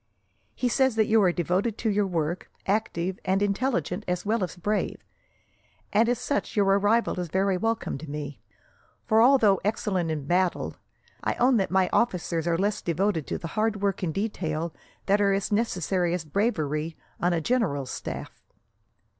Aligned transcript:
He 0.55 0.67
says 0.67 0.95
that 0.95 1.05
you 1.05 1.21
are 1.21 1.31
devoted 1.31 1.77
to 1.77 1.89
your 1.91 2.07
work, 2.07 2.49
active 2.65 3.19
and 3.23 3.39
intelligent 3.43 4.03
as 4.07 4.25
well 4.25 4.43
as 4.43 4.55
brave; 4.55 4.97
and 5.93 6.09
as 6.09 6.17
such 6.17 6.55
your 6.55 6.65
arrival 6.65 7.19
is 7.19 7.27
very 7.27 7.55
welcome 7.55 7.99
to 7.99 8.09
me, 8.09 8.41
for 9.05 9.21
although 9.21 9.61
excellent 9.63 10.09
in 10.09 10.25
battle, 10.25 10.75
I 11.23 11.35
own 11.35 11.57
that 11.57 11.69
my 11.69 11.87
officers 11.93 12.47
are 12.47 12.57
less 12.57 12.81
devoted 12.81 13.27
to 13.27 13.37
the 13.37 13.49
hard 13.49 13.79
work 13.83 14.01
and 14.01 14.11
detail 14.11 14.73
that 15.05 15.21
are 15.21 15.33
as 15.33 15.51
necessary 15.51 16.15
as 16.15 16.25
bravery 16.25 16.97
on 17.19 17.31
a 17.31 17.39
general's 17.39 17.91
staff. 17.91 18.41